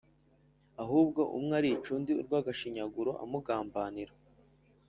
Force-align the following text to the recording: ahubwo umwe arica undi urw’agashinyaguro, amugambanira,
ahubwo 0.83 1.21
umwe 1.37 1.53
arica 1.59 1.89
undi 1.97 2.11
urw’agashinyaguro, 2.21 3.11
amugambanira, 3.23 4.13